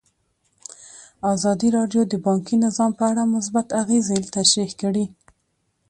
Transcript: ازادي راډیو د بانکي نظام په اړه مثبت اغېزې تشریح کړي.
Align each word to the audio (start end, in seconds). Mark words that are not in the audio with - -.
ازادي 1.33 1.69
راډیو 1.77 2.01
د 2.07 2.13
بانکي 2.25 2.55
نظام 2.65 2.91
په 2.99 3.03
اړه 3.11 3.23
مثبت 3.35 3.67
اغېزې 3.81 4.17
تشریح 4.35 4.71
کړي. 4.81 5.05